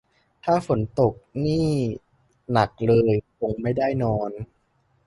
[0.43, 1.13] ถ้าฝนตก
[1.45, 1.69] นี่
[2.51, 4.31] หนักเลยคงไม่ได้นอน